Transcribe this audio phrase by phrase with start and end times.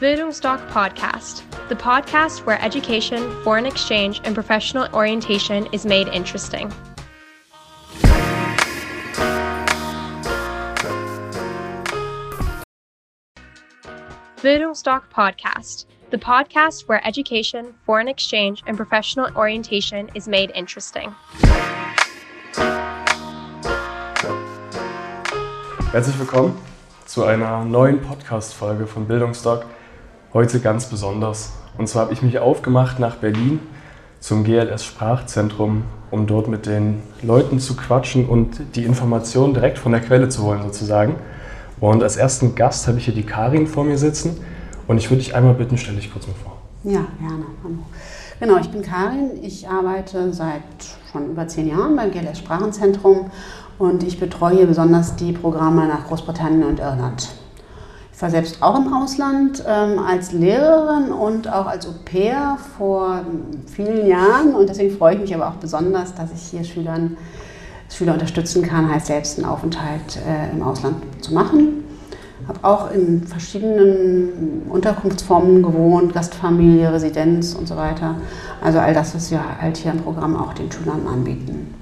[0.00, 6.72] Bildungsdoc Podcast, the podcast where education, foreign exchange, and professional orientation is made interesting.
[14.36, 21.12] Bildungsdoc Podcast, the podcast where education, foreign exchange, and professional orientation is made interesting.
[25.90, 26.56] Herzlich willkommen
[27.04, 29.64] zu einer neuen Podcast-Folge von Bildungsdoc.
[30.34, 31.52] Heute ganz besonders.
[31.78, 33.60] Und zwar habe ich mich aufgemacht nach Berlin
[34.20, 39.92] zum GLS Sprachzentrum, um dort mit den Leuten zu quatschen und die Informationen direkt von
[39.92, 41.14] der Quelle zu holen, sozusagen.
[41.80, 44.38] Und als ersten Gast habe ich hier die Karin vor mir sitzen.
[44.86, 46.58] Und ich würde dich einmal bitten, stell dich kurz mal vor.
[46.84, 47.44] Ja, gerne.
[47.64, 47.78] Hallo.
[48.38, 49.42] Genau, ich bin Karin.
[49.42, 50.62] Ich arbeite seit
[51.10, 53.30] schon über zehn Jahren beim GLS Sprachenzentrum
[53.78, 57.28] und ich betreue besonders die Programme nach Großbritannien und Irland.
[58.18, 63.20] Ich war selbst auch im Ausland ähm, als Lehrerin und auch als Au pair vor
[63.72, 67.16] vielen Jahren und deswegen freue ich mich aber auch besonders, dass ich hier Schülern,
[67.88, 71.84] Schüler unterstützen kann, heißt selbst einen Aufenthalt äh, im Ausland zu machen.
[72.48, 78.16] Habe auch in verschiedenen Unterkunftsformen gewohnt, Gastfamilie, Residenz und so weiter.
[78.60, 81.77] Also all das, was wir halt hier im Programm auch den Schülern anbieten.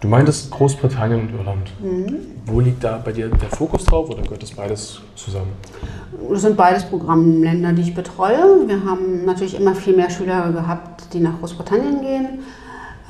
[0.00, 1.70] Du meintest Großbritannien und Irland.
[1.80, 2.16] Mhm.
[2.46, 5.52] Wo liegt da bei dir der Fokus drauf oder gehört das beides zusammen?
[6.30, 8.66] Das sind beides Programmländer, die ich betreue.
[8.66, 12.28] Wir haben natürlich immer viel mehr Schüler gehabt, die nach Großbritannien gehen.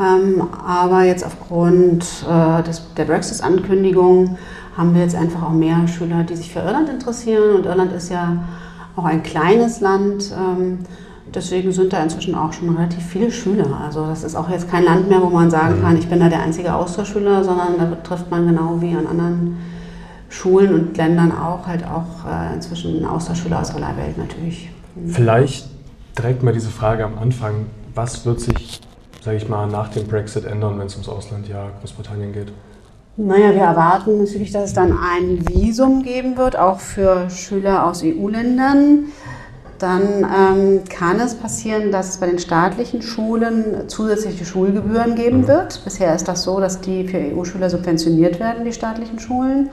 [0.00, 4.36] Ähm, aber jetzt aufgrund äh, des, der Brexit-Ankündigung
[4.77, 7.55] haben wir jetzt einfach auch mehr Schüler, die sich für Irland interessieren.
[7.55, 8.44] Und Irland ist ja
[8.96, 10.33] auch ein kleines Land.
[10.36, 10.80] Ähm,
[11.34, 13.81] Deswegen sind da inzwischen auch schon relativ viele Schüler.
[13.84, 15.83] Also das ist auch jetzt kein Land mehr, wo man sagen mhm.
[15.83, 19.58] kann, ich bin da der einzige Austauschschüler, sondern da trifft man genau wie an anderen
[20.28, 24.70] Schulen und Ländern auch halt auch äh, inzwischen Austauschschüler aus aller Welt natürlich.
[25.06, 25.69] Vielleicht
[26.17, 28.81] direkt mal diese Frage am Anfang, was wird sich,
[29.23, 32.52] sage ich mal, nach dem Brexit ändern, wenn es ums Auslandjahr Großbritannien geht?
[33.17, 38.02] Naja, wir erwarten natürlich, dass es dann ein Visum geben wird, auch für Schüler aus
[38.02, 39.07] EU-Ländern
[39.83, 45.48] dann ähm, kann es passieren, dass es bei den staatlichen Schulen zusätzliche Schulgebühren geben mhm.
[45.48, 45.83] wird.
[45.85, 49.70] Bisher ist das so, dass die für EU-Schüler subventioniert werden, die staatlichen Schulen.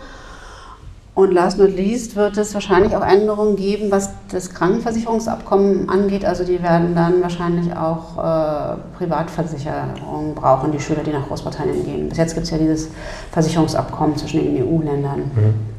[1.18, 6.24] Und last not least wird es wahrscheinlich auch Änderungen geben, was das Krankenversicherungsabkommen angeht.
[6.24, 12.10] Also die werden dann wahrscheinlich auch äh, Privatversicherungen brauchen, die Schüler, die nach Großbritannien gehen.
[12.10, 12.90] Bis jetzt gibt es ja dieses
[13.32, 15.20] Versicherungsabkommen zwischen den EU-Ländern.
[15.36, 15.77] Mhm.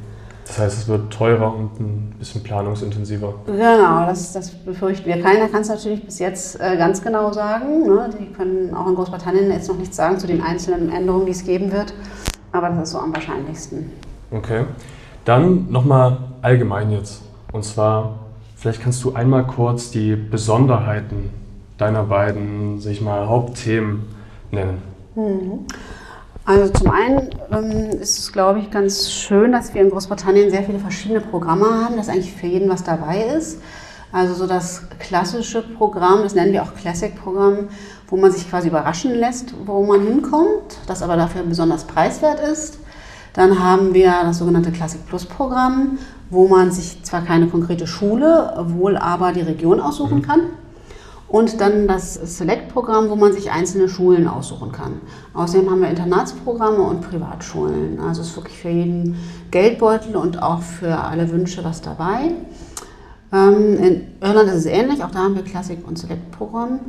[0.49, 3.35] Das heißt, es wird teurer und ein bisschen planungsintensiver.
[3.47, 5.21] Genau, das, das befürchten wir.
[5.21, 7.87] Keiner kann es natürlich bis jetzt äh, ganz genau sagen.
[7.87, 8.09] Ne?
[8.19, 11.45] Die können auch in Großbritannien jetzt noch nichts sagen zu den einzelnen Änderungen, die es
[11.45, 11.93] geben wird.
[12.51, 13.91] Aber das ist so am wahrscheinlichsten.
[14.31, 14.65] Okay.
[15.27, 17.21] Dann nochmal allgemein jetzt.
[17.53, 18.15] Und zwar,
[18.57, 21.29] vielleicht kannst du einmal kurz die Besonderheiten
[21.77, 24.07] deiner beiden, sag ich mal, Hauptthemen
[24.51, 24.83] nennen.
[25.15, 25.67] Mhm.
[26.49, 30.63] Also zum einen ähm, ist es, glaube ich, ganz schön, dass wir in Großbritannien sehr
[30.63, 33.61] viele verschiedene Programme haben, dass eigentlich für jeden was dabei ist.
[34.13, 37.69] Also so das klassische Programm, das nennen wir auch Classic-Programm,
[38.07, 42.79] wo man sich quasi überraschen lässt, wo man hinkommt, das aber dafür besonders preiswert ist.
[43.35, 45.99] Dann haben wir das sogenannte Classic Plus Programm,
[46.31, 50.23] wo man sich zwar keine konkrete Schule, wohl aber die Region aussuchen mhm.
[50.23, 50.41] kann.
[51.29, 54.95] Und dann das Select-Programm, wo man sich einzelne Schulen aussuchen kann.
[55.35, 58.01] Außerdem haben wir Internatsprogramme und Privatschulen.
[58.01, 59.17] Also ist wirklich für jeden
[59.51, 62.33] Geldbeutel und auch für alle Wünsche was dabei.
[63.31, 66.81] Ähm, in Irland ist es ähnlich, auch da haben wir Klassik- und Select-Programm.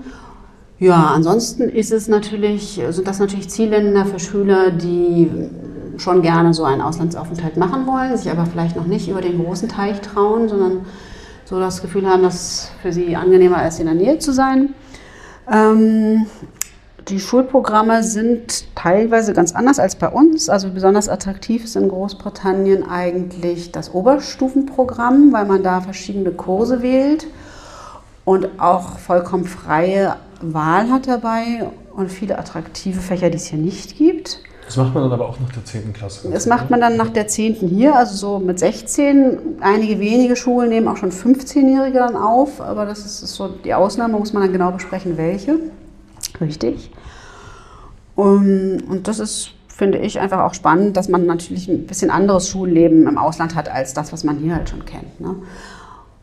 [0.80, 5.30] Ja, ansonsten ist es natürlich, sind das natürlich Zielländer für Schüler, die
[5.98, 9.68] schon gerne so einen Auslandsaufenthalt machen wollen, sich aber vielleicht noch nicht über den großen
[9.68, 10.86] Teich trauen, sondern
[11.50, 14.76] so das Gefühl haben, dass für sie angenehmer ist, in der Nähe zu sein.
[15.52, 16.28] Ähm,
[17.08, 20.48] die Schulprogramme sind teilweise ganz anders als bei uns.
[20.48, 27.26] Also besonders attraktiv ist in Großbritannien eigentlich das Oberstufenprogramm, weil man da verschiedene Kurse wählt
[28.26, 33.98] und auch vollkommen freie Wahl hat dabei und viele attraktive Fächer, die es hier nicht
[33.98, 34.44] gibt.
[34.70, 35.94] Das macht man dann aber auch nach der 10.
[35.94, 36.30] Klasse.
[36.30, 37.56] Das macht man dann nach der 10.
[37.56, 39.58] hier, also so mit 16.
[39.62, 44.20] Einige wenige Schulen nehmen auch schon 15-Jährige dann auf, aber das ist, so die Ausnahme,
[44.20, 45.56] muss man dann genau besprechen, welche.
[46.40, 46.92] Richtig.
[48.14, 52.48] Und, und das ist, finde ich, einfach auch spannend, dass man natürlich ein bisschen anderes
[52.48, 55.20] Schulleben im Ausland hat, als das, was man hier halt schon kennt.
[55.20, 55.34] Ne?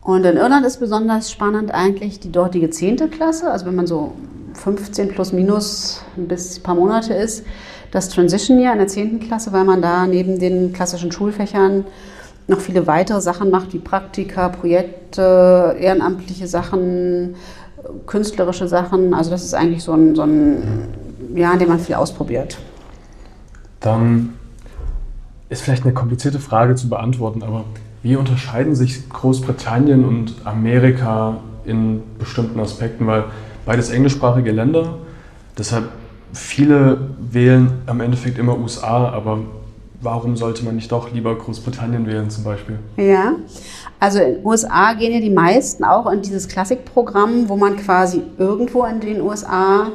[0.03, 3.11] Und in Irland ist besonders spannend eigentlich die dortige 10.
[3.11, 4.13] Klasse, also wenn man so
[4.57, 7.45] 15 plus minus bis ein paar Monate ist,
[7.91, 9.21] das Transition Year in der 10.
[9.21, 11.85] Klasse, weil man da neben den klassischen Schulfächern
[12.49, 17.35] noch viele weitere Sachen macht, wie Praktika, Projekte, ehrenamtliche Sachen,
[18.07, 19.15] künstlerische Sachen.
[19.15, 20.89] Also das ist eigentlich so ein, so ein
[21.35, 22.59] Jahr, in dem man viel ausprobiert.
[23.81, 24.35] Dann
[25.49, 27.65] ist vielleicht eine komplizierte Frage zu beantworten, aber
[28.03, 33.07] wie unterscheiden sich Großbritannien und Amerika in bestimmten Aspekten?
[33.07, 33.25] Weil
[33.67, 34.95] beides englischsprachige Länder,
[35.59, 35.91] deshalb
[36.33, 39.41] viele wählen am Endeffekt immer USA, aber
[40.01, 42.79] warum sollte man nicht doch lieber Großbritannien wählen zum Beispiel?
[42.97, 43.35] Ja,
[44.01, 48.23] also in den USA gehen ja die meisten auch in dieses Klassikprogramm, wo man quasi
[48.39, 49.89] irgendwo in den USA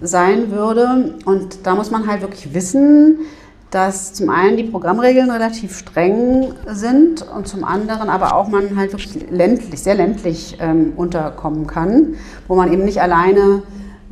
[0.00, 1.14] sein würde.
[1.24, 3.20] Und da muss man halt wirklich wissen,
[3.72, 8.92] dass zum einen die Programmregeln relativ streng sind und zum anderen aber auch man halt
[8.92, 12.14] wirklich ländlich, sehr ländlich ähm, unterkommen kann,
[12.48, 13.62] wo man eben nicht alleine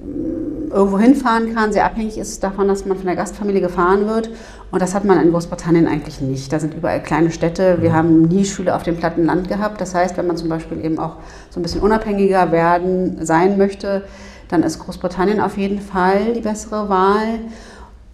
[0.00, 4.30] ähm, irgendwo hinfahren kann, sehr abhängig ist davon, dass man von der Gastfamilie gefahren wird.
[4.70, 6.50] Und das hat man in Großbritannien eigentlich nicht.
[6.52, 7.78] Da sind überall kleine Städte.
[7.82, 9.80] Wir haben nie Schüler auf dem platten Land gehabt.
[9.80, 11.16] Das heißt, wenn man zum Beispiel eben auch
[11.50, 14.04] so ein bisschen unabhängiger werden, sein möchte,
[14.48, 17.40] dann ist Großbritannien auf jeden Fall die bessere Wahl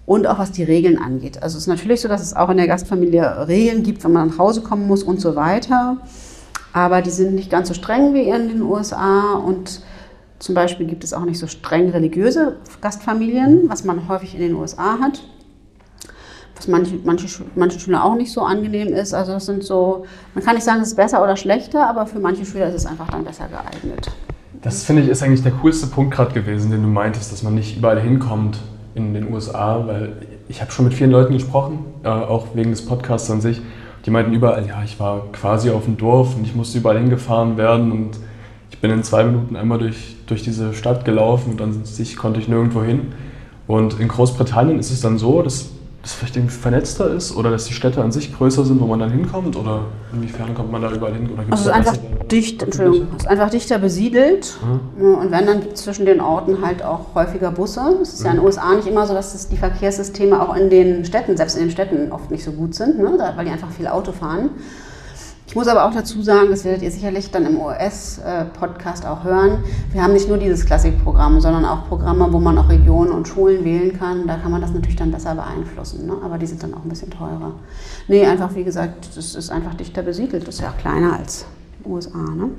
[0.06, 1.42] und auch was die Regeln angeht.
[1.42, 4.28] Also es ist natürlich so, dass es auch in der Gastfamilie Regeln gibt, wenn man
[4.28, 5.98] nach Hause kommen muss und so weiter.
[6.72, 9.82] Aber die sind nicht ganz so streng wie in den USA und
[10.38, 14.54] zum Beispiel gibt es auch nicht so streng religiöse Gastfamilien, was man häufig in den
[14.54, 15.22] USA hat.
[16.54, 19.12] Was manche, manche, manche Schüler auch nicht so angenehm ist.
[19.12, 20.04] Also das sind so,
[20.34, 22.86] man kann nicht sagen, es ist besser oder schlechter, aber für manche Schüler ist es
[22.86, 24.10] einfach dann besser geeignet.
[24.62, 27.54] Das finde ich ist eigentlich der coolste Punkt gerade gewesen, den du meintest, dass man
[27.54, 28.58] nicht überall hinkommt
[28.96, 30.12] in den USA, weil
[30.48, 33.60] ich habe schon mit vielen Leuten gesprochen, äh, auch wegen des Podcasts an sich.
[34.04, 37.56] Die meinten überall, ja, ich war quasi auf dem Dorf und ich musste überall hingefahren
[37.56, 38.10] werden und
[38.70, 42.40] ich bin in zwei Minuten einmal durch, durch diese Stadt gelaufen und an sich konnte
[42.40, 43.12] ich nirgendwo hin.
[43.66, 45.70] Und in Großbritannien ist es dann so, dass
[46.06, 49.00] das vielleicht irgendwie vernetzter ist oder dass die Städte an sich größer sind, wo man
[49.00, 49.56] dann hinkommt?
[49.56, 51.28] Oder inwiefern kommt man da überall hin?
[51.32, 51.96] Oder also es ist einfach,
[52.30, 54.56] dicht, Entschuldigung, ist einfach dichter besiedelt.
[54.96, 55.14] Mhm.
[55.16, 57.80] Und wenn, dann gibt es zwischen den Orten halt auch häufiger Busse.
[58.00, 58.26] Es ist mhm.
[58.26, 61.36] ja in den USA nicht immer so, dass das die Verkehrssysteme auch in den Städten,
[61.36, 63.18] selbst in den Städten, oft nicht so gut sind, ne?
[63.34, 64.50] weil die einfach viel Auto fahren.
[65.48, 69.62] Ich muss aber auch dazu sagen, das werdet ihr sicherlich dann im OS-Podcast auch hören,
[69.92, 73.64] wir haben nicht nur dieses Klassikprogramm, sondern auch Programme, wo man auch Regionen und Schulen
[73.64, 74.26] wählen kann.
[74.26, 76.14] Da kann man das natürlich dann besser beeinflussen, ne?
[76.24, 77.52] aber die sind dann auch ein bisschen teurer.
[78.08, 81.46] Nee, einfach wie gesagt, das ist einfach dichter besiedelt, das ist ja auch kleiner als
[81.84, 82.18] USA.
[82.18, 82.50] Ne?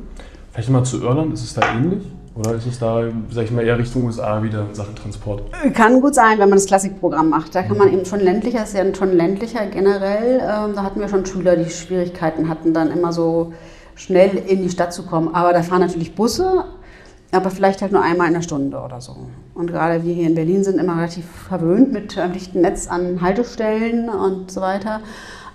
[0.54, 2.04] Vielleicht mal zu Irland, ist es da ähnlich?
[2.38, 5.42] Oder ist es da, sag ich mal, eher Richtung USA wieder in Sachen Transport?
[5.74, 7.56] Kann gut sein, wenn man das Klassikprogramm macht.
[7.56, 10.40] Da kann man eben schon ländlicher, ist ja schon ländlicher generell.
[10.42, 13.54] Ähm, da hatten wir schon Schüler, die Schwierigkeiten hatten, dann immer so
[13.96, 15.34] schnell in die Stadt zu kommen.
[15.34, 16.66] Aber da fahren natürlich Busse,
[17.32, 19.16] aber vielleicht halt nur einmal in der Stunde oder so.
[19.56, 23.20] Und gerade wir hier in Berlin sind immer relativ verwöhnt mit einem dichten Netz an
[23.22, 25.02] Haltestellen und so weiter.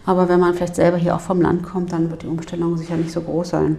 [0.04, 2.96] Aber wenn man vielleicht selber hier auch vom Land kommt, dann wird die Umstellung sicher
[2.96, 3.78] nicht so groß sein.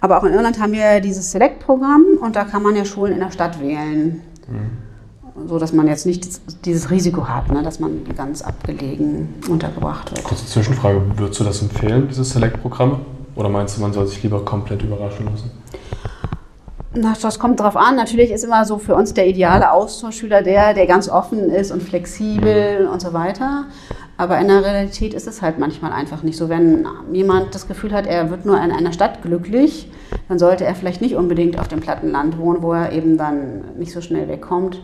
[0.00, 3.20] Aber auch in Irland haben wir dieses Select-Programm und da kann man ja Schulen in
[3.20, 4.22] der Stadt wählen.
[4.48, 5.46] Mhm.
[5.46, 10.24] So dass man jetzt nicht dieses Risiko hat, ne, dass man ganz abgelegen untergebracht wird.
[10.24, 13.00] Kurze Zwischenfrage: Würdest du das empfehlen, diese Select-Programme?
[13.36, 15.50] Oder meinst du, man soll sich lieber komplett überraschen lassen?
[16.92, 17.94] Na, das kommt drauf an.
[17.94, 21.82] Natürlich ist immer so für uns der ideale Austauschschüler der, der ganz offen ist und
[21.82, 22.92] flexibel mhm.
[22.92, 23.66] und so weiter.
[24.20, 26.50] Aber in der Realität ist es halt manchmal einfach nicht so.
[26.50, 29.90] Wenn jemand das Gefühl hat, er wird nur in einer Stadt glücklich,
[30.28, 33.92] dann sollte er vielleicht nicht unbedingt auf dem Plattenland wohnen, wo er eben dann nicht
[33.92, 34.82] so schnell wegkommt.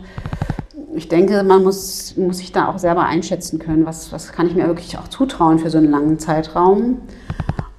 [0.95, 4.55] Ich denke, man muss, muss sich da auch selber einschätzen können, was, was kann ich
[4.55, 7.01] mir wirklich auch zutrauen für so einen langen Zeitraum.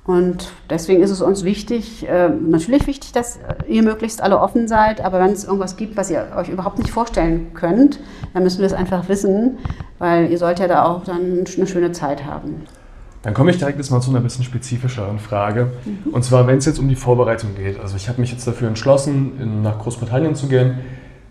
[0.08, 3.38] Und deswegen ist es uns wichtig, äh, natürlich wichtig, dass
[3.68, 6.90] ihr möglichst alle offen seid, aber wenn es irgendwas gibt, was ihr euch überhaupt nicht
[6.90, 8.00] vorstellen könnt,
[8.32, 9.58] dann müssen wir es einfach wissen,
[9.98, 12.62] weil ihr sollt ja da auch dann eine schöne Zeit haben.
[13.20, 15.72] Dann komme ich direkt jetzt mal zu einer bisschen spezifischeren Frage.
[15.84, 16.14] Mhm.
[16.14, 17.78] Und zwar, wenn es jetzt um die Vorbereitung geht.
[17.78, 20.78] Also ich habe mich jetzt dafür entschlossen, in, nach Großbritannien zu gehen.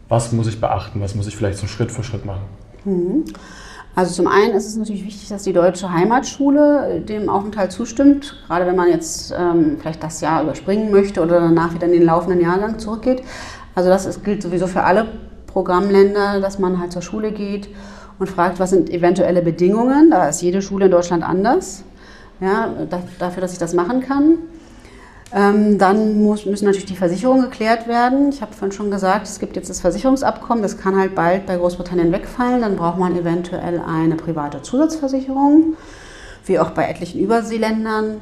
[0.07, 1.01] Was muss ich beachten?
[1.01, 2.43] Was muss ich vielleicht so Schritt für Schritt machen?
[2.86, 3.25] Mhm.
[3.98, 8.68] Also zum einen ist es natürlich wichtig, dass die deutsche Heimatschule dem Aufenthalt zustimmt, gerade
[8.68, 12.39] wenn man jetzt ähm, vielleicht das Jahr überspringen möchte oder danach wieder in den laufenden
[12.39, 13.24] Jahrgang zurückgeht.
[13.74, 15.08] Also das ist, gilt sowieso für alle
[15.48, 17.70] Programmländer, dass man halt zur Schule geht
[18.20, 20.12] und fragt, was sind eventuelle Bedingungen.
[20.12, 21.84] Da ist jede Schule in Deutschland anders,
[22.39, 22.70] ja,
[23.18, 24.38] dafür, dass ich das machen kann.
[25.34, 28.29] Ähm, dann muss, müssen natürlich die Versicherungen geklärt werden.
[28.29, 31.57] Ich habe vorhin schon gesagt, es gibt jetzt das Versicherungsabkommen, das kann halt bald bei
[31.57, 32.62] Großbritannien wegfallen.
[32.62, 35.75] Dann braucht man eventuell eine private Zusatzversicherung,
[36.46, 38.22] wie auch bei etlichen Überseeländern.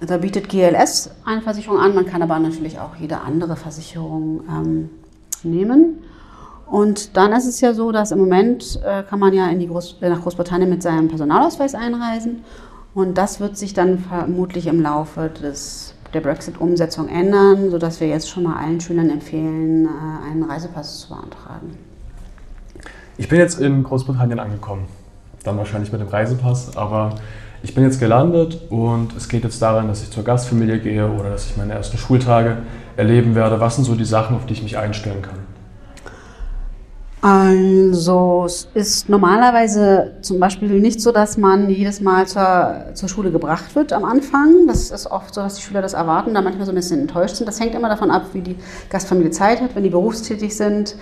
[0.00, 4.90] Da bietet GLS eine Versicherung an, man kann aber natürlich auch jede andere Versicherung ähm,
[5.42, 5.98] nehmen.
[6.70, 10.22] Und dann ist es ja so, dass im Moment äh, kann man ja Groß nach
[10.22, 12.44] Großbritannien mit seinem Personalausweis einreisen
[12.94, 18.28] Und das wird sich dann vermutlich im Laufe des, der Brexit-Umsetzung ändern, sodass wir jetzt
[18.30, 21.76] schon mal allen Schülern empfehlen, äh, einen Reisepass zu beantragen.
[23.16, 24.86] Ich bin jetzt in Großbritannien angekommen.
[25.44, 27.16] Dann wahrscheinlich mit dem Reisepass, aber
[27.62, 31.30] ich bin jetzt gelandet und es geht jetzt daran, dass ich zur Gastfamilie gehe oder
[31.30, 32.58] dass ich meine ersten Schultage
[32.96, 33.58] erleben werde.
[33.60, 35.47] Was sind so die Sachen, auf die ich mich einstellen kann?
[37.20, 43.32] Also es ist normalerweise zum Beispiel nicht so, dass man jedes Mal zur, zur Schule
[43.32, 44.68] gebracht wird am Anfang.
[44.68, 47.34] Das ist oft so, dass die Schüler das erwarten, da manchmal so ein bisschen enttäuscht
[47.34, 47.48] sind.
[47.48, 48.56] Das hängt immer davon ab, wie die
[48.88, 49.74] Gastfamilie Zeit hat.
[49.74, 50.94] Wenn die berufstätig sind,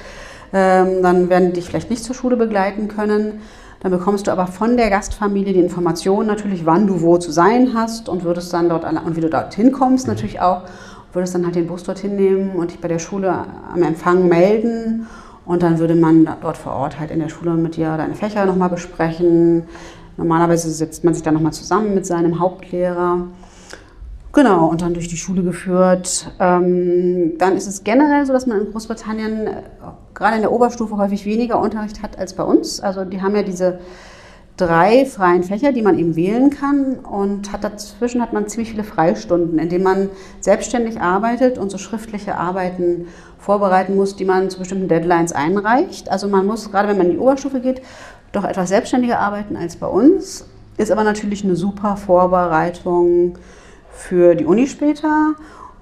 [0.55, 3.41] ähm, dann werden die dich vielleicht nicht zur Schule begleiten können.
[3.81, 7.73] Dann bekommst du aber von der Gastfamilie die Information natürlich, wann du wo zu sein
[7.75, 10.63] hast und würdest dann dort und wie du dorthin kommst natürlich auch.
[11.13, 15.07] Würdest dann halt den Bus dorthin nehmen und dich bei der Schule am Empfang melden
[15.47, 18.45] und dann würde man dort vor Ort halt in der Schule mit dir deine Fächer
[18.45, 19.65] nochmal besprechen.
[20.17, 23.29] Normalerweise setzt man sich dann nochmal zusammen mit seinem Hauptlehrer.
[24.33, 26.31] Genau, und dann durch die Schule geführt.
[26.41, 29.63] Ähm, dann ist es generell so, dass man in Großbritannien äh,
[30.13, 32.81] gerade in der Oberstufe häufig weniger Unterricht hat als bei uns.
[32.81, 33.79] Also die haben ja diese
[34.57, 38.85] drei freien Fächer, die man eben wählen kann und hat dazwischen hat man ziemlich viele
[38.85, 40.09] Freistunden, in denen man
[40.41, 43.09] selbstständig arbeitet und so schriftliche Arbeiten
[43.39, 46.11] vorbereiten muss, die man zu bestimmten Deadlines einreicht.
[46.11, 47.83] Also man muss, gerade wenn man in die Oberstufe geht,
[48.33, 50.47] doch etwas selbstständiger arbeiten als bei uns.
[50.79, 53.39] Ist aber natürlich eine super Vorbereitung
[53.91, 55.35] für die Uni später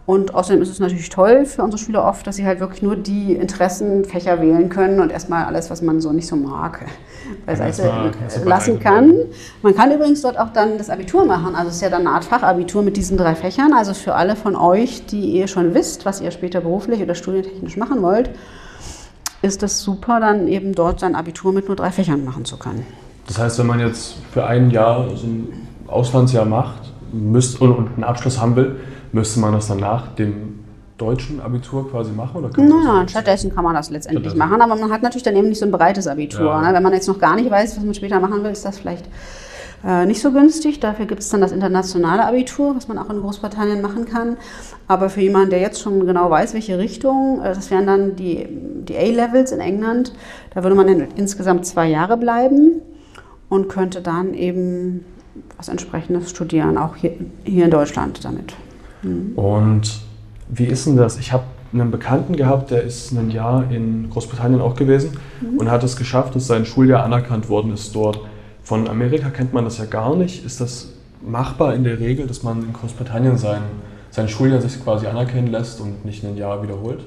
[0.06, 2.94] und außerdem ist es natürlich toll für unsere Schüler oft, dass sie halt wirklich nur
[2.94, 6.84] die Interessenfächer wählen können und erstmal alles, was man so nicht so mag,
[7.46, 8.12] beiseite
[8.44, 9.14] lassen kann.
[9.62, 11.54] Man kann übrigens dort auch dann das Abitur machen.
[11.54, 13.72] Also es ist ja dann eine Art Fachabitur mit diesen drei Fächern.
[13.72, 17.78] Also für alle von euch, die ihr schon wisst, was ihr später beruflich oder studientechnisch
[17.78, 18.28] machen wollt,
[19.40, 22.86] ist es super, dann eben dort sein Abitur mit nur drei Fächern machen zu können.
[23.26, 25.48] Das heißt, wenn man jetzt für ein Jahr so ein
[25.86, 28.76] Auslandsjahr macht müsst, und einen Abschluss haben will,
[29.14, 30.58] Müsste man das dann nach dem
[30.98, 32.36] deutschen Abitur quasi machen?
[32.36, 35.36] Oder kann nein, nein, stattdessen kann man das letztendlich machen, aber man hat natürlich dann
[35.36, 36.46] eben nicht so ein breites Abitur.
[36.46, 36.60] Ja.
[36.60, 36.74] Ne?
[36.74, 39.04] Wenn man jetzt noch gar nicht weiß, was man später machen will, ist das vielleicht
[39.86, 40.80] äh, nicht so günstig.
[40.80, 44.36] Dafür gibt es dann das internationale Abitur, was man auch in Großbritannien machen kann.
[44.88, 48.48] Aber für jemanden, der jetzt schon genau weiß, welche Richtung, äh, das wären dann die,
[48.48, 50.12] die A-Levels in England,
[50.54, 52.82] da würde man in, insgesamt zwei Jahre bleiben
[53.48, 55.04] und könnte dann eben
[55.56, 57.12] was entsprechendes studieren, auch hier,
[57.44, 58.56] hier in Deutschland damit.
[59.04, 59.32] Mhm.
[59.36, 60.00] Und
[60.48, 61.18] wie ist denn das?
[61.18, 65.58] Ich habe einen Bekannten gehabt, der ist ein Jahr in Großbritannien auch gewesen mhm.
[65.58, 68.20] und hat es geschafft, dass sein Schuljahr anerkannt worden ist dort.
[68.62, 70.44] Von Amerika kennt man das ja gar nicht.
[70.44, 73.62] Ist das machbar in der Regel, dass man in Großbritannien sein,
[74.10, 77.00] sein Schuljahr sich quasi anerkennen lässt und nicht ein Jahr wiederholt?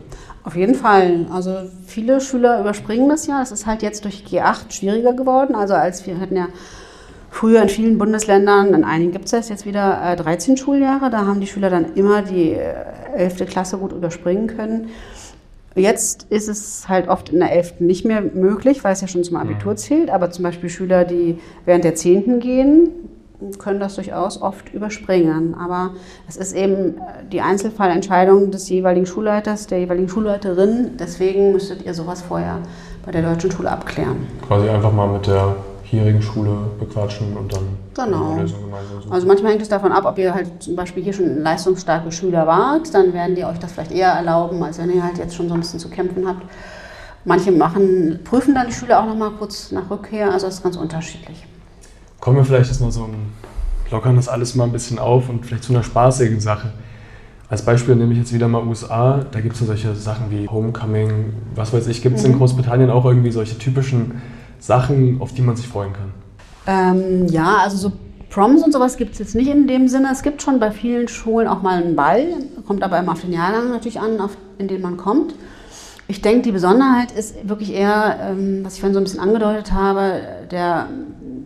[0.44, 1.26] Auf jeden Fall.
[1.32, 3.42] Also viele Schüler überspringen das ja.
[3.42, 5.56] Es ist halt jetzt durch G8 schwieriger geworden.
[5.56, 6.48] Also als wir hatten ja
[7.38, 11.12] Früher in vielen Bundesländern, in einigen gibt es das jetzt wieder äh, 13 Schuljahre.
[11.12, 12.74] Da haben die Schüler dann immer die äh,
[13.16, 13.46] 11.
[13.46, 14.88] Klasse gut überspringen können.
[15.76, 17.80] Jetzt ist es halt oft in der 11.
[17.82, 19.78] nicht mehr möglich, weil es ja schon zum Abitur mhm.
[19.78, 20.10] zählt.
[20.10, 22.40] Aber zum Beispiel Schüler, die während der 10.
[22.40, 22.90] gehen,
[23.60, 25.54] können das durchaus oft überspringen.
[25.54, 25.92] Aber
[26.28, 30.98] es ist eben äh, die Einzelfallentscheidung des jeweiligen Schulleiters, der jeweiligen Schulleiterin.
[31.00, 32.64] Deswegen müsstet ihr sowas vorher
[33.06, 34.26] bei der deutschen Schule abklären.
[34.48, 35.56] Quasi einfach mal mit der
[35.90, 37.64] hierigen Schule bequatschen und dann
[37.96, 38.32] genau.
[38.32, 39.12] eine Lösung gemeinsam suchen.
[39.14, 42.46] Also manchmal hängt es davon ab, ob ihr halt zum Beispiel hier schon leistungsstarke Schüler
[42.46, 45.48] wart, dann werden die euch das vielleicht eher erlauben, als wenn ihr halt jetzt schon
[45.48, 46.44] so ein bisschen zu kämpfen habt.
[47.24, 50.64] Manche machen, prüfen dann die Schüler auch noch mal kurz nach Rückkehr, also das ist
[50.64, 51.46] ganz unterschiedlich.
[52.20, 53.08] Kommen wir vielleicht jetzt noch so
[53.90, 56.74] lockern das alles mal ein bisschen auf und vielleicht zu einer spaßigen Sache.
[57.50, 59.26] Als Beispiel nehme ich jetzt wieder mal USA.
[59.32, 62.02] Da gibt es ja solche Sachen wie Homecoming, was weiß ich.
[62.02, 62.34] Gibt es mhm.
[62.34, 64.22] in Großbritannien auch irgendwie solche typischen
[64.60, 66.14] Sachen, auf die man sich freuen kann?
[66.68, 67.92] Ähm, ja, also so
[68.30, 70.10] Proms und sowas gibt es jetzt nicht in dem Sinne.
[70.12, 72.26] Es gibt schon bei vielen Schulen auch mal einen Ball,
[72.66, 75.34] kommt aber immer auf den Jahrgang natürlich an, auf, in den man kommt.
[76.10, 79.74] Ich denke, die Besonderheit ist wirklich eher, ähm, was ich vorhin so ein bisschen angedeutet
[79.74, 80.22] habe,
[80.52, 80.88] der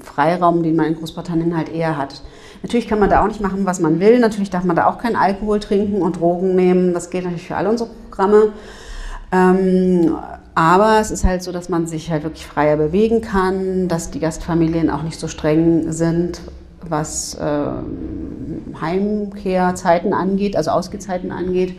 [0.04, 2.22] Freiraum, den man in Großbritannien halt eher hat.
[2.64, 4.20] Natürlich kann man da auch nicht machen, was man will.
[4.20, 6.94] Natürlich darf man da auch keinen Alkohol trinken und Drogen nehmen.
[6.94, 8.54] Das gilt natürlich für alle unsere Programme.
[9.32, 10.16] Ähm,
[10.54, 14.20] aber es ist halt so, dass man sich halt wirklich freier bewegen kann, dass die
[14.20, 16.42] Gastfamilien auch nicht so streng sind,
[16.82, 21.76] was äh, Heimkehrzeiten angeht, also Ausgehzeiten angeht.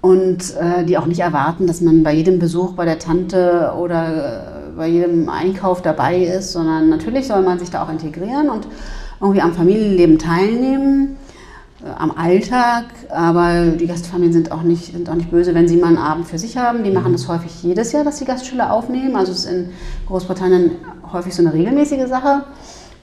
[0.00, 4.68] Und äh, die auch nicht erwarten, dass man bei jedem Besuch bei der Tante oder
[4.70, 8.68] äh, bei jedem Einkauf dabei ist, sondern natürlich soll man sich da auch integrieren und
[9.20, 11.16] irgendwie am Familienleben teilnehmen.
[11.84, 15.76] Äh, am Alltag, aber die Gastfamilien sind auch, nicht, sind auch nicht böse, wenn sie
[15.76, 16.82] mal einen Abend für sich haben.
[16.82, 17.16] Die machen mhm.
[17.16, 19.14] das häufig jedes Jahr, dass die Gastschüler aufnehmen.
[19.16, 19.70] Also es ist in
[20.06, 20.72] Großbritannien
[21.12, 22.44] häufig so eine regelmäßige Sache.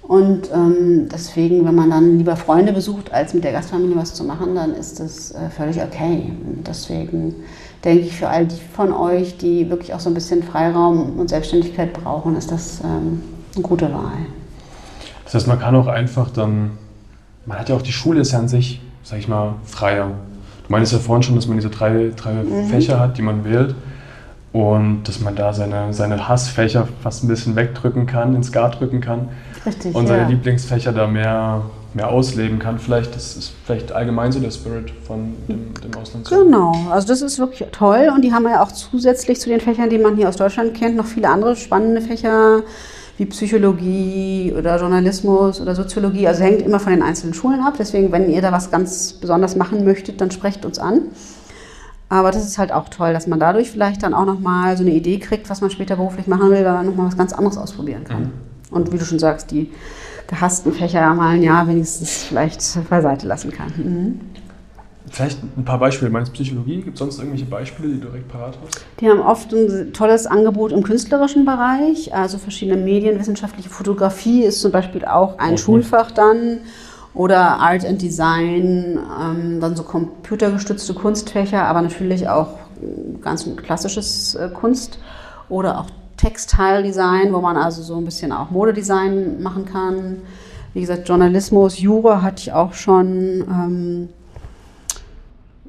[0.07, 4.23] Und ähm, deswegen, wenn man dann lieber Freunde besucht, als mit der Gastfamilie was zu
[4.23, 6.31] machen, dann ist das äh, völlig okay.
[6.45, 7.35] Und deswegen
[7.83, 11.29] denke ich, für all die von euch, die wirklich auch so ein bisschen Freiraum und
[11.29, 13.23] Selbstständigkeit brauchen, ist das ähm,
[13.55, 14.27] eine gute Wahl.
[15.23, 16.71] Das heißt, man kann auch einfach dann,
[17.45, 20.11] man hat ja auch die Schule ist ja an sich, sag ich mal, freier.
[20.67, 22.69] Du meinst ja vorhin schon, dass man diese drei, drei mhm.
[22.69, 23.75] Fächer hat, die man wählt
[24.55, 29.01] und dass man da seine, seine Hassfächer fast ein bisschen wegdrücken kann, ins Skat drücken
[29.01, 29.27] kann
[29.65, 30.27] Richtig, und seine ja.
[30.29, 31.61] Lieblingsfächer da mehr,
[31.93, 32.79] mehr ausleben kann.
[32.79, 36.29] Vielleicht das ist vielleicht allgemein so der Spirit von dem, dem Ausland.
[36.29, 39.89] Genau, also das ist wirklich toll und die haben ja auch zusätzlich zu den Fächern,
[39.89, 42.63] die man hier aus Deutschland kennt, noch viele andere spannende Fächer
[43.17, 46.27] wie Psychologie oder Journalismus oder Soziologie.
[46.27, 47.75] Also hängt immer von den einzelnen Schulen ab.
[47.79, 51.01] Deswegen, wenn ihr da was ganz besonders machen möchtet, dann sprecht uns an.
[52.09, 54.91] Aber das ist halt auch toll, dass man dadurch vielleicht dann auch nochmal so eine
[54.91, 58.03] Idee kriegt, was man später beruflich machen will, weil man nochmal was ganz anderes ausprobieren
[58.03, 58.23] kann.
[58.23, 58.31] Mhm.
[58.69, 59.71] Und wie du schon sagst, die
[60.27, 63.73] gehassten Fächer mal ein Jahr wenigstens vielleicht beiseite lassen kann.
[63.77, 64.19] Mhm.
[65.15, 66.11] Vielleicht ein paar Beispiele.
[66.11, 66.81] Meinst Psychologie?
[66.81, 68.85] Gibt es sonst irgendwelche Beispiele, die du direkt parat hast?
[68.99, 74.59] Die haben oft ein tolles Angebot im künstlerischen Bereich, also verschiedene Medien, wissenschaftliche Fotografie ist
[74.59, 75.57] zum Beispiel auch ein okay.
[75.59, 76.57] Schulfach dann
[77.13, 82.49] oder Art and Design, ähm, dann so computergestützte Kunstfächer, aber natürlich auch
[83.21, 84.99] ganz klassisches äh, Kunst
[85.47, 85.85] oder auch
[86.17, 90.17] Textile-Design, wo man also so ein bisschen auch Modedesign machen kann.
[90.73, 93.45] Wie gesagt, Journalismus, Jura hatte ich auch schon.
[93.49, 94.09] Ähm,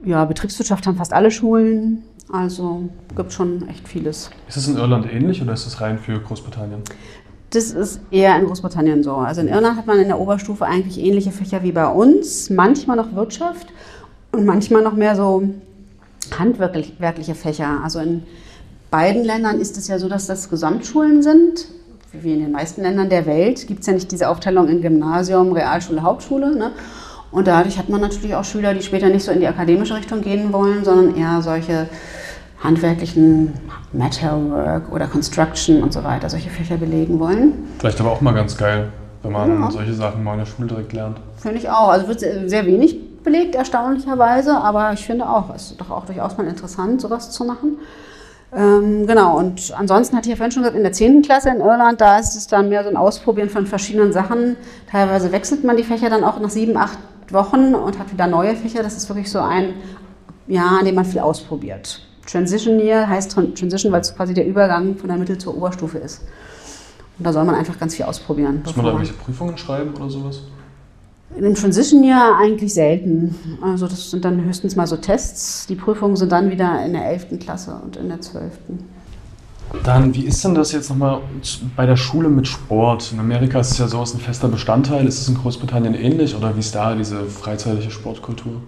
[0.06, 2.04] ja, Betriebswirtschaft haben fast alle Schulen.
[2.32, 4.30] Also gibt schon echt vieles.
[4.48, 6.82] Ist es in Irland ähnlich oder ist es rein für Großbritannien?
[7.50, 9.14] Das ist eher in Großbritannien so.
[9.14, 12.50] Also in Irland hat man in der Oberstufe eigentlich ähnliche Fächer wie bei uns.
[12.50, 13.68] Manchmal noch Wirtschaft
[14.32, 15.48] und manchmal noch mehr so
[16.36, 17.80] handwerkliche Fächer.
[17.84, 18.24] Also in
[18.90, 21.68] beiden Ländern ist es ja so, dass das Gesamtschulen sind.
[22.12, 25.52] Wie in den meisten Ländern der Welt gibt es ja nicht diese Aufteilung in Gymnasium,
[25.52, 26.56] Realschule, Hauptschule.
[26.56, 26.72] Ne?
[27.30, 30.20] Und dadurch hat man natürlich auch Schüler, die später nicht so in die akademische Richtung
[30.22, 31.88] gehen wollen, sondern eher solche
[32.62, 33.52] handwerklichen
[33.92, 37.68] Metalwork oder Construction und so weiter, solche Fächer belegen wollen.
[37.78, 38.88] Vielleicht aber auch mal ganz geil,
[39.22, 39.70] wenn man ja.
[39.70, 41.18] solche Sachen mal in der Schule direkt lernt.
[41.36, 41.88] Finde ich auch.
[41.88, 46.36] Also wird sehr wenig belegt, erstaunlicherweise, aber ich finde auch, es ist doch auch durchaus
[46.38, 47.78] mal interessant, sowas zu machen.
[48.54, 51.22] Ähm, genau, und ansonsten hatte ich ja vorhin schon gesagt, in der 10.
[51.22, 54.56] Klasse in Irland, da ist es dann mehr so ein Ausprobieren von verschiedenen Sachen.
[54.90, 56.98] Teilweise wechselt man die Fächer dann auch nach sieben, acht
[57.32, 58.82] Wochen und hat wieder neue Fächer.
[58.82, 59.74] Das ist wirklich so ein
[60.46, 62.02] Jahr, in dem man viel ausprobiert.
[62.26, 66.22] Transition Year heißt Transition, weil es quasi der Übergang von der Mittel- zur Oberstufe ist.
[67.18, 68.62] Und da soll man einfach ganz viel ausprobieren.
[68.64, 70.42] Muss man da irgendwelche Prüfungen schreiben oder sowas?
[71.36, 73.34] In dem Transition Year eigentlich selten.
[73.62, 75.66] Also das sind dann höchstens mal so Tests.
[75.66, 77.38] Die Prüfungen sind dann wieder in der 11.
[77.40, 78.52] Klasse und in der 12.
[79.84, 81.20] Dann, wie ist denn das jetzt nochmal
[81.76, 83.12] bei der Schule mit Sport?
[83.12, 85.06] In Amerika ist es ja so ein fester Bestandteil.
[85.06, 88.62] Ist es in Großbritannien ähnlich oder wie ist da diese freizeitliche Sportkultur?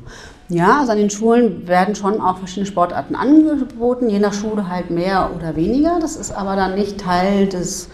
[0.49, 4.91] Ja, also an den Schulen werden schon auch verschiedene Sportarten angeboten, je nach Schule halt
[4.91, 5.99] mehr oder weniger.
[6.01, 7.89] Das ist aber dann nicht Teil des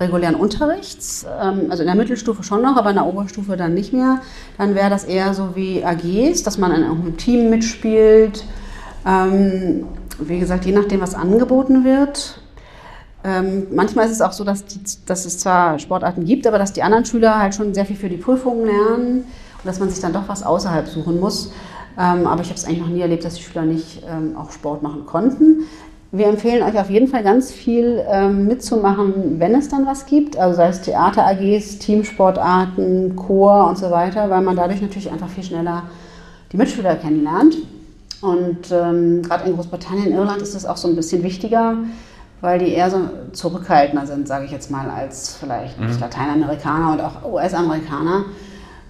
[0.00, 3.92] regulären Unterrichts, ähm, also in der Mittelstufe schon noch, aber in der Oberstufe dann nicht
[3.92, 4.20] mehr.
[4.58, 8.44] Dann wäre das eher so wie AGs, dass man in einem Team mitspielt.
[10.18, 12.40] Wie gesagt, je nachdem, was angeboten wird.
[13.24, 16.72] Ähm, manchmal ist es auch so, dass, die, dass, es zwar Sportarten gibt, aber dass
[16.72, 19.24] die anderen Schüler halt schon sehr viel für die Prüfungen lernen
[19.58, 21.50] und dass man sich dann doch was außerhalb suchen muss.
[21.98, 24.50] Ähm, aber ich habe es eigentlich noch nie erlebt, dass die Schüler nicht ähm, auch
[24.50, 25.64] Sport machen konnten.
[26.12, 30.36] Wir empfehlen euch auf jeden Fall ganz viel ähm, mitzumachen, wenn es dann was gibt.
[30.36, 35.42] Also sei es Theater-AGs, Teamsportarten, Chor und so weiter, weil man dadurch natürlich einfach viel
[35.42, 35.84] schneller
[36.52, 37.56] die Mitschüler kennenlernt.
[38.24, 41.76] Und ähm, gerade in Großbritannien, Irland ist es auch so ein bisschen wichtiger,
[42.40, 43.00] weil die eher so
[43.32, 45.98] zurückhaltender sind, sage ich jetzt mal, als vielleicht mhm.
[46.00, 48.24] Lateinamerikaner und auch US-Amerikaner.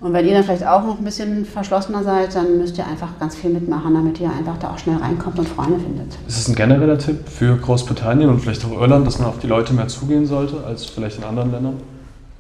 [0.01, 3.19] Und wenn ihr dann vielleicht auch noch ein bisschen verschlossener seid, dann müsst ihr einfach
[3.19, 6.17] ganz viel mitmachen, damit ihr einfach da auch schnell reinkommt und Freunde findet.
[6.29, 9.47] Ist es ein genereller Tipp für Großbritannien und vielleicht auch Irland, dass man auf die
[9.47, 11.77] Leute mehr zugehen sollte als vielleicht in anderen Ländern?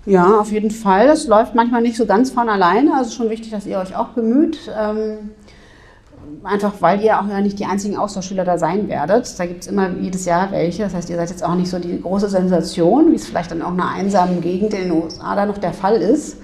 [0.07, 1.07] Ja, auf jeden Fall.
[1.07, 2.93] Das läuft manchmal nicht so ganz von alleine.
[2.93, 4.59] Also es ist schon wichtig, dass ihr euch auch bemüht.
[4.79, 5.31] Ähm,
[6.43, 9.39] einfach weil ihr auch ja nicht die einzigen Austauschschüler da sein werdet.
[9.39, 10.83] Da gibt es immer jedes Jahr welche.
[10.85, 13.63] Das heißt, ihr seid jetzt auch nicht so die große Sensation, wie es vielleicht dann
[13.63, 16.39] auch in einer einsamen Gegend in den USA da noch der Fall ist.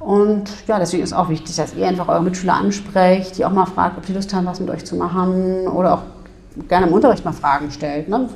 [0.00, 3.64] Und ja, deswegen ist auch wichtig, dass ihr einfach eure Mitschüler ansprecht, die auch mal
[3.64, 6.02] fragt, ob die Lust haben, was mit euch zu machen oder auch
[6.68, 8.08] gerne im Unterricht mal Fragen stellt.
[8.08, 8.28] Ne?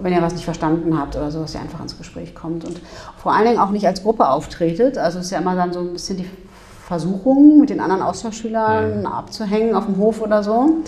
[0.00, 2.80] Wenn ihr was nicht verstanden habt oder so, dass ihr einfach ins Gespräch kommt und
[3.16, 4.98] vor allen Dingen auch nicht als Gruppe auftretet.
[4.98, 6.28] Also es ist ja immer dann so ein bisschen die
[6.92, 9.06] Versuchung, mit den anderen Austauschschülern mhm.
[9.06, 10.82] abzuhängen auf dem Hof oder so.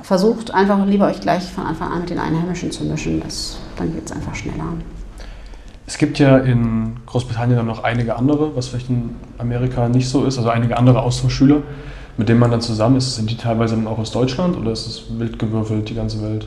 [0.00, 3.20] Versucht einfach lieber euch gleich von Anfang an mit den Einheimischen zu mischen.
[3.20, 4.66] Das, dann geht es einfach schneller.
[5.84, 10.24] Es gibt ja in Großbritannien dann noch einige andere, was vielleicht in Amerika nicht so
[10.24, 11.62] ist, also einige andere Austauschschüler,
[12.18, 13.16] mit denen man dann zusammen ist.
[13.16, 16.46] Sind die teilweise dann auch aus Deutschland oder ist es wild gewürfelt, die ganze Welt?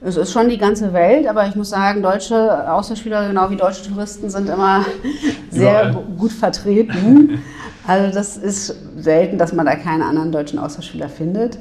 [0.00, 3.88] Es ist schon die ganze Welt, aber ich muss sagen, deutsche Austauschschüler, genau wie deutsche
[3.88, 4.84] Touristen, sind immer
[5.50, 6.04] sehr Überall.
[6.18, 7.42] gut vertreten.
[7.88, 11.58] Also das ist selten, dass man da keine anderen deutschen Austauschschüler findet.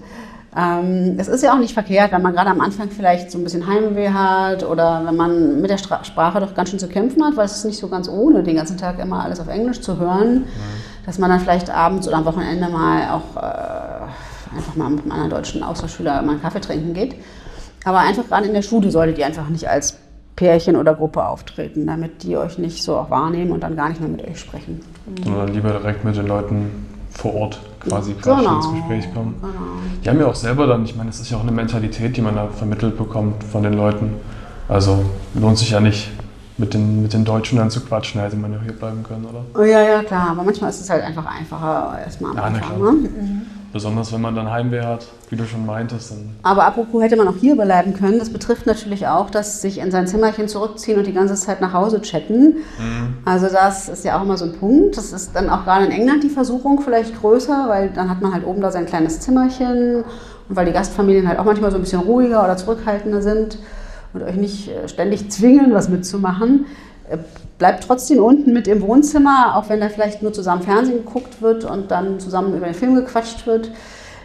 [0.58, 3.46] Ähm, es ist ja auch nicht verkehrt, wenn man gerade am Anfang vielleicht so ein
[3.46, 7.38] bisschen Heimweh hat oder wenn man mit der Sprache doch ganz schön zu kämpfen hat,
[7.38, 10.00] weil es ist nicht so ganz ohne, den ganzen Tag immer alles auf Englisch zu
[10.00, 11.06] hören, ja.
[11.06, 15.12] dass man dann vielleicht abends oder am Wochenende mal auch äh, einfach mal mit einem
[15.14, 17.16] anderen deutschen Austauschschüler mal einen Kaffee trinken geht.
[17.86, 19.96] Aber einfach gerade in der Schule solltet ihr einfach nicht als
[20.36, 24.02] Pärchen oder Gruppe auftreten, damit die euch nicht so auch wahrnehmen und dann gar nicht
[24.02, 24.82] mehr mit euch sprechen.
[25.24, 28.58] Sondern lieber direkt mit den Leuten vor Ort quasi genau.
[28.58, 29.36] ins Gespräch kommen.
[29.42, 29.54] Genau.
[30.04, 32.22] Die haben ja auch selber dann, ich meine, es ist ja auch eine Mentalität, die
[32.22, 34.14] man da vermittelt bekommt von den Leuten.
[34.68, 36.12] Also lohnt sich ja nicht,
[36.58, 39.46] mit den, mit den Deutschen dann zu quatschen, hätte man ja hier bleiben können, oder?
[39.56, 40.32] Oh, ja, ja, klar.
[40.32, 42.80] Aber manchmal ist es halt einfach einfacher erstmal am ja, Anfang.
[42.80, 42.92] Ne?
[42.92, 43.42] Mhm.
[43.74, 46.14] Besonders wenn man dann Heimweh hat, wie du schon meintest.
[46.44, 49.92] Aber apropos hätte man auch hier bleiben können, das betrifft natürlich auch, dass sich in
[49.92, 52.58] sein Zimmerchen zurückziehen und die ganze Zeit nach Hause chatten.
[52.80, 53.18] Mhm.
[53.26, 54.98] Also das ist ja auch immer so ein Punkt.
[54.98, 58.34] Das ist dann auch gerade in England die Versuchung vielleicht größer, weil dann hat man
[58.34, 60.04] halt oben da sein kleines Zimmerchen
[60.50, 63.60] und weil die Gastfamilien halt auch manchmal so ein bisschen ruhiger oder zurückhaltender sind
[64.14, 66.66] und euch nicht äh, ständig zwingen, was mitzumachen,
[67.10, 67.18] äh,
[67.58, 71.66] bleibt trotzdem unten mit im Wohnzimmer, auch wenn da vielleicht nur zusammen Fernsehen geguckt wird
[71.66, 73.72] und dann zusammen über den Film gequatscht wird,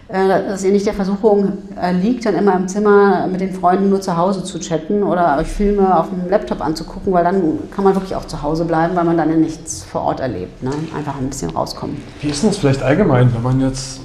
[0.08, 1.58] äh, dass ihr nicht der Versuchung
[2.00, 5.48] liegt, dann immer im Zimmer mit den Freunden nur zu Hause zu chatten oder euch
[5.48, 9.04] Filme auf dem Laptop anzugucken, weil dann kann man wirklich auch zu Hause bleiben, weil
[9.04, 10.62] man dann ja nichts vor Ort erlebt.
[10.62, 10.70] Ne?
[10.96, 11.96] Einfach ein bisschen rauskommen.
[12.20, 14.00] Wie ist denn das vielleicht allgemein, wenn man jetzt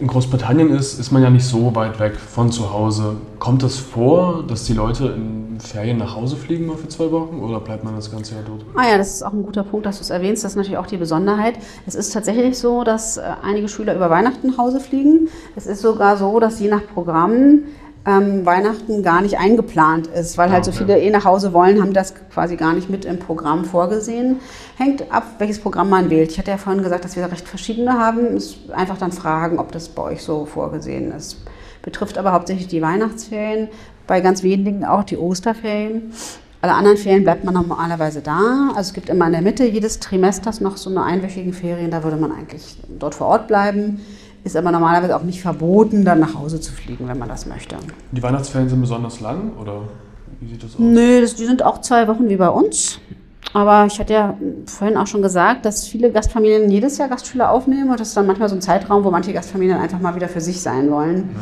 [0.00, 3.16] in Großbritannien ist, ist man ja nicht so weit weg von zu Hause.
[3.38, 7.10] Kommt es das vor, dass die Leute in Ferien nach Hause fliegen mal für zwei
[7.10, 8.64] Wochen oder bleibt man das ganze Jahr dort?
[8.76, 10.44] Ah ja, das ist auch ein guter Punkt, dass du es erwähnst.
[10.44, 11.58] Das ist natürlich auch die Besonderheit.
[11.86, 15.28] Es ist tatsächlich so, dass äh, einige Schüler über Weihnachten nach Hause fliegen.
[15.56, 17.64] Es ist sogar so, dass je nach Programm
[18.08, 20.72] ähm, Weihnachten gar nicht eingeplant ist, weil halt okay.
[20.72, 24.40] so viele eh nach Hause wollen, haben das quasi gar nicht mit im Programm vorgesehen.
[24.78, 26.32] Hängt ab, welches Programm man wählt.
[26.32, 28.36] Ich hatte ja vorhin gesagt, dass wir recht verschiedene haben.
[28.36, 31.36] Ist einfach dann fragen, ob das bei euch so vorgesehen ist.
[31.82, 33.68] Betrifft aber hauptsächlich die Weihnachtsferien,
[34.06, 36.12] bei ganz wenigen auch die Osterferien.
[36.60, 38.70] Alle anderen Ferien bleibt man normalerweise da.
[38.70, 42.02] Also es gibt immer in der Mitte jedes Trimesters noch so eine einwöchige Ferien, da
[42.02, 44.00] würde man eigentlich dort vor Ort bleiben.
[44.48, 47.76] Ist aber normalerweise auch nicht verboten, dann nach Hause zu fliegen, wenn man das möchte.
[48.12, 49.82] Die Weihnachtsferien sind besonders lang oder
[50.40, 50.78] wie sieht das aus?
[50.78, 52.98] Nö, das, die sind auch zwei Wochen wie bei uns.
[53.52, 57.90] Aber ich hatte ja vorhin auch schon gesagt, dass viele Gastfamilien jedes Jahr Gastschüler aufnehmen
[57.90, 60.40] und das ist dann manchmal so ein Zeitraum, wo manche Gastfamilien einfach mal wieder für
[60.40, 61.36] sich sein wollen, mhm.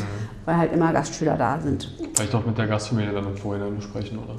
[0.44, 1.88] weil halt immer Gastschüler da sind.
[2.12, 4.34] Vielleicht auch mit der Gastfamilie dann im Vorhinein besprechen, oder?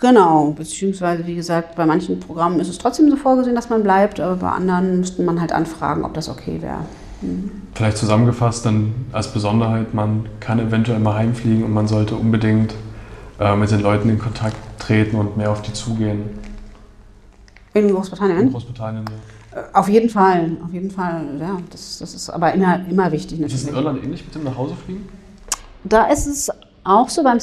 [0.00, 4.20] Genau, beziehungsweise wie gesagt, bei manchen Programmen ist es trotzdem so vorgesehen, dass man bleibt,
[4.20, 6.84] aber bei anderen müsste man halt anfragen, ob das okay wäre.
[7.74, 12.74] Vielleicht zusammengefasst dann als Besonderheit, man kann eventuell mal heimfliegen und man sollte unbedingt
[13.40, 16.38] äh, mit den Leuten in Kontakt treten und mehr auf die zugehen.
[17.72, 18.40] In Großbritannien?
[18.40, 19.04] In Großbritannien,
[19.52, 19.60] ja.
[19.60, 21.58] Äh, auf jeden Fall, auf jeden Fall, ja.
[21.70, 23.54] Das, das ist aber immer, immer wichtig natürlich.
[23.54, 25.08] Ist es in Irland ähnlich mit dem Nachhausefliegen?
[25.84, 26.50] Da ist es
[26.84, 27.40] auch so beim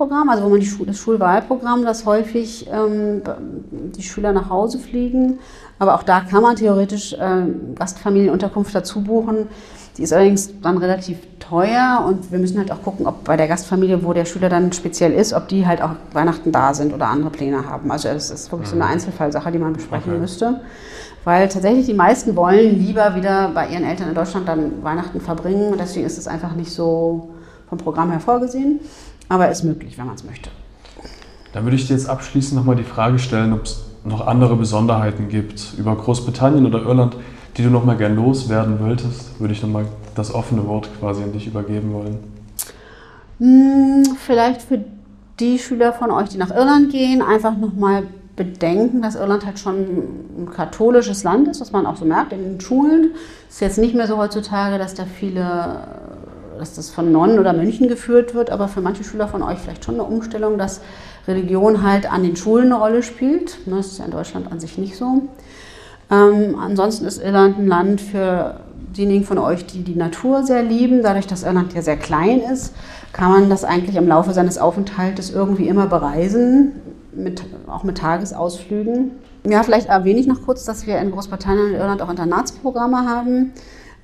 [0.00, 3.22] Select-Programm, also wo man Schul das Schulwahlprogramm, dass häufig ähm,
[3.70, 5.38] die Schüler nach Hause fliegen.
[5.78, 7.42] Aber auch da kann man theoretisch äh,
[7.78, 9.48] Gastfamilienunterkunft dazu buchen.
[9.96, 13.48] Die ist allerdings dann relativ teuer und wir müssen halt auch gucken, ob bei der
[13.48, 17.08] Gastfamilie, wo der Schüler dann speziell ist, ob die halt auch Weihnachten da sind oder
[17.08, 17.90] andere Pläne haben.
[17.90, 18.92] Also das ist wirklich so eine mhm.
[18.92, 20.20] Einzelfallsache, die man besprechen okay.
[20.20, 20.60] müsste.
[21.24, 25.72] Weil tatsächlich die meisten wollen lieber wieder bei ihren Eltern in Deutschland dann Weihnachten verbringen
[25.72, 27.28] und deswegen ist es einfach nicht so
[27.68, 28.80] vom Programm her vorgesehen,
[29.30, 30.50] aber ist möglich, wenn man es möchte.
[31.54, 35.28] Dann würde ich dir jetzt abschließend nochmal die Frage stellen, ob es noch andere Besonderheiten
[35.28, 37.16] gibt über Großbritannien oder Irland,
[37.56, 41.46] die du nochmal gern loswerden wolltest, würde ich nochmal das offene Wort quasi an dich
[41.46, 42.18] übergeben wollen.
[43.38, 44.84] Hm, vielleicht für
[45.38, 48.04] die Schüler von euch, die nach Irland gehen, einfach nochmal
[48.36, 49.76] bedenken, dass Irland halt schon
[50.38, 53.12] ein katholisches Land ist, was man auch so merkt in den Schulen.
[53.48, 55.80] Es ist jetzt nicht mehr so heutzutage, dass da viele
[56.60, 59.84] dass das von Nonnen oder Mönchen geführt wird, aber für manche Schüler von euch vielleicht
[59.84, 60.80] schon eine Umstellung, dass
[61.26, 63.66] Religion halt an den Schulen eine Rolle spielt.
[63.66, 65.22] Ne, das ist ja in Deutschland an sich nicht so.
[66.10, 68.60] Ähm, ansonsten ist Irland ein Land für
[68.96, 71.02] diejenigen von euch, die die Natur sehr lieben.
[71.02, 72.74] Dadurch, dass Irland ja sehr klein ist,
[73.12, 76.72] kann man das eigentlich im Laufe seines Aufenthaltes irgendwie immer bereisen,
[77.12, 79.12] mit, auch mit Tagesausflügen.
[79.46, 83.52] Ja, vielleicht erwähne ich noch kurz, dass wir in Großbritannien und Irland auch Internatsprogramme haben.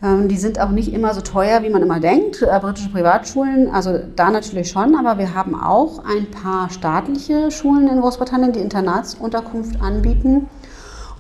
[0.03, 2.43] Ähm, die sind auch nicht immer so teuer, wie man immer denkt.
[2.43, 7.89] Äh, britische Privatschulen, also da natürlich schon, aber wir haben auch ein paar staatliche Schulen
[7.89, 10.49] in Großbritannien, die Internatsunterkunft anbieten.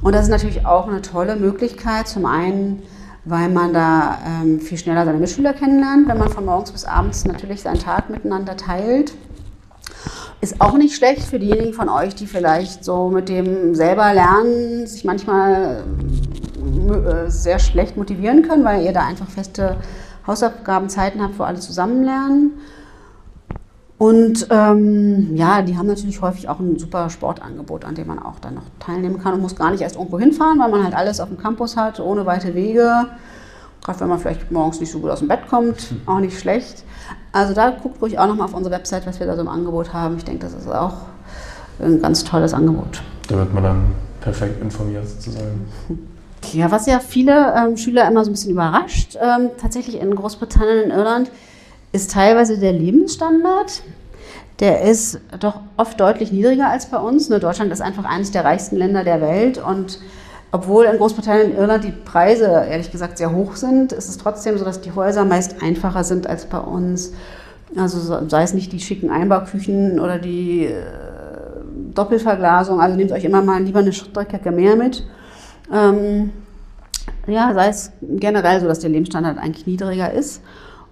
[0.02, 2.06] Und das ist natürlich auch eine tolle Möglichkeit.
[2.06, 2.82] Zum einen,
[3.24, 7.24] weil man da ähm, viel schneller seine Mitschüler kennenlernt, wenn man von morgens bis abends
[7.24, 9.14] natürlich seinen Tag miteinander teilt.
[10.40, 14.87] Ist auch nicht schlecht für diejenigen von euch, die vielleicht so mit dem selber lernen
[14.87, 15.83] sich manchmal
[16.88, 19.77] äh, sehr schlecht motivieren können, weil ihr da einfach feste
[20.27, 22.53] Hausaufgabenzeiten habt, wo alle zusammen lernen.
[23.99, 28.38] Und ähm, ja, die haben natürlich häufig auch ein super Sportangebot, an dem man auch
[28.38, 31.18] dann noch teilnehmen kann und muss gar nicht erst irgendwo hinfahren, weil man halt alles
[31.18, 33.07] auf dem Campus hat, ohne weite Wege.
[33.87, 36.83] Gerade wenn man vielleicht morgens nicht so gut aus dem Bett kommt, auch nicht schlecht.
[37.31, 39.92] Also da guckt ruhig auch nochmal auf unsere Website, was wir da so im Angebot
[39.92, 40.16] haben.
[40.16, 40.94] Ich denke, das ist auch
[41.79, 43.01] ein ganz tolles Angebot.
[43.29, 45.68] Da wird man dann perfekt informiert sozusagen.
[46.53, 50.87] Ja, was ja viele ähm, Schüler immer so ein bisschen überrascht, ähm, tatsächlich in Großbritannien
[50.87, 51.31] und Irland,
[51.92, 53.83] ist teilweise der Lebensstandard.
[54.59, 57.29] Der ist doch oft deutlich niedriger als bei uns.
[57.29, 60.01] Nur Deutschland ist einfach eines der reichsten Länder der Welt und
[60.57, 64.57] obwohl in Großbritannien und Irland die Preise ehrlich gesagt sehr hoch sind, ist es trotzdem
[64.57, 67.12] so, dass die Häuser meist einfacher sind als bei uns.
[67.77, 70.81] Also sei es nicht die schicken Einbauküchen oder die äh,
[71.95, 72.81] Doppelverglasung.
[72.81, 75.05] Also nehmt euch immer mal lieber eine Schrittdrecke mehr mit.
[75.71, 76.31] Ähm,
[77.27, 80.40] ja, sei es generell so, dass der Lebensstandard eigentlich niedriger ist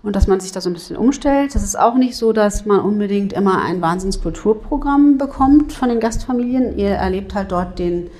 [0.03, 1.57] und dass man sich da so ein bisschen umstellt.
[1.57, 6.77] Es ist auch nicht so, dass man unbedingt immer ein Wahnsinnskulturprogramm bekommt von den Gastfamilien.
[6.77, 8.11] Ihr erlebt halt dort den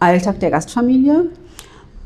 [0.00, 1.26] Alltag der Gastfamilie.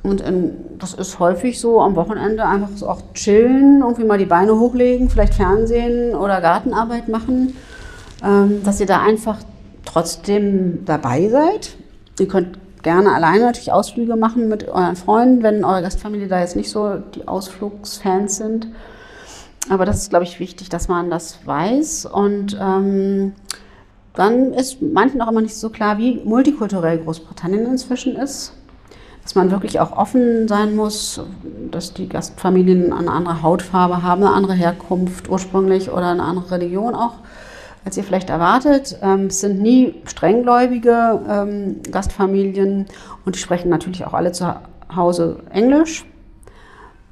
[0.03, 4.25] Und in, das ist häufig so am Wochenende einfach so auch chillen, irgendwie mal die
[4.25, 7.55] Beine hochlegen, vielleicht Fernsehen oder Gartenarbeit machen,
[8.25, 9.39] ähm, dass ihr da einfach
[9.85, 11.77] trotzdem dabei seid.
[12.19, 16.57] Ihr könnt gerne alleine natürlich Ausflüge machen mit euren Freunden, wenn eure Gastfamilie da jetzt
[16.57, 18.69] nicht so die Ausflugsfans sind.
[19.69, 22.07] Aber das ist, glaube ich, wichtig, dass man das weiß.
[22.07, 23.35] Und ähm,
[24.15, 28.55] dann ist manchen auch immer nicht so klar, wie multikulturell Großbritannien inzwischen ist.
[29.23, 31.21] Dass man wirklich auch offen sein muss,
[31.71, 36.95] dass die Gastfamilien eine andere Hautfarbe haben, eine andere Herkunft ursprünglich oder eine andere Religion
[36.95, 37.15] auch
[37.85, 38.99] als ihr vielleicht erwartet.
[39.03, 42.87] Ähm, es sind nie strenggläubige ähm, Gastfamilien
[43.25, 44.55] und die sprechen natürlich auch alle zu
[44.95, 46.05] Hause Englisch.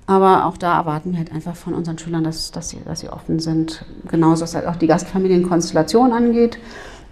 [0.09, 3.11] Aber auch da erwarten wir halt einfach von unseren Schülern, dass, dass, sie, dass sie
[3.11, 3.85] offen sind.
[4.11, 6.59] Genauso was halt auch die Gastfamilienkonstellation angeht.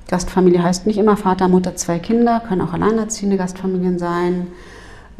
[0.08, 4.46] Gastfamilie heißt nicht immer Vater, Mutter, zwei Kinder, können auch alleinerziehende Gastfamilien sein.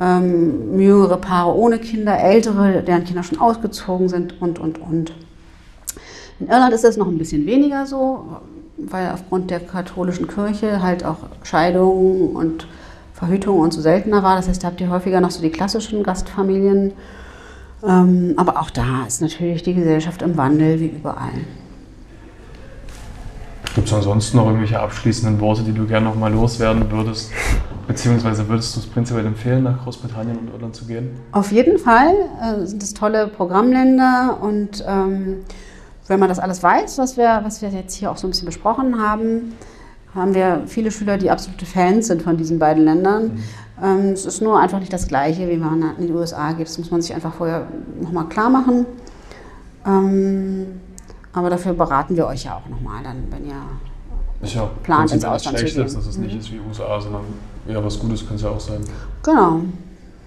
[0.01, 5.13] Ähm, jüngere Paare ohne Kinder, ältere, deren Kinder schon ausgezogen sind und, und, und.
[6.41, 8.39] In Irland ist das noch ein bisschen weniger so,
[8.79, 12.69] weil aufgrund der katholischen Kirche halt auch Scheidungen und
[13.13, 14.37] Verhütung und so seltener war.
[14.37, 16.95] Das heißt, da habt ihr häufiger noch so die klassischen Gastfamilien.
[17.85, 21.45] Ähm, aber auch da ist natürlich die Gesellschaft im Wandel, wie überall.
[23.75, 27.31] Gibt es ansonsten noch irgendwelche abschließenden Worte, die du gerne noch mal loswerden würdest?
[27.87, 31.11] Beziehungsweise würdest du es prinzipiell empfehlen, nach Großbritannien und Irland zu gehen?
[31.33, 35.45] Auf jeden Fall äh, sind es tolle Programmländer und ähm,
[36.09, 38.47] wenn man das alles weiß, was wir, was wir jetzt hier auch so ein bisschen
[38.47, 39.53] besprochen haben,
[40.15, 43.35] haben wir viele Schüler, die absolute Fans sind von diesen beiden Ländern.
[43.35, 43.43] Mhm.
[43.83, 46.67] Ähm, es ist nur einfach nicht das Gleiche, wie man in die USA geht.
[46.67, 47.67] Das muss man sich einfach vorher
[48.01, 48.87] nochmal klar machen.
[49.87, 50.81] Ähm,
[51.33, 53.63] aber dafür beraten wir euch ja auch nochmal, dann, wenn ihr
[54.43, 55.87] ist ja plant, ins Ausland zu gehen.
[55.87, 56.41] Ist, dass es nicht mhm.
[56.41, 57.23] ist wie USA, sondern
[57.67, 58.81] ja, was Gutes könnte es ja auch sein.
[59.23, 59.61] Genau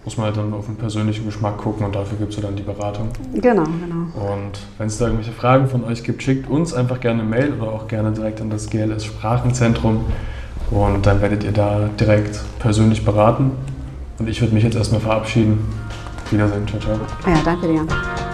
[0.09, 2.55] muss man halt dann auf den persönlichen Geschmack gucken und dafür gibt es ja dann
[2.55, 3.09] die Beratung.
[3.33, 4.33] Genau, genau.
[4.33, 7.53] Und wenn es da irgendwelche Fragen von euch gibt, schickt uns einfach gerne eine Mail
[7.53, 10.05] oder auch gerne direkt an das GLS Sprachenzentrum
[10.71, 13.51] und dann werdet ihr da direkt persönlich beraten.
[14.19, 15.59] Und ich würde mich jetzt erstmal verabschieden.
[16.29, 16.99] Wiedersehen, ciao, ciao.
[17.25, 18.28] Ja, danke dir.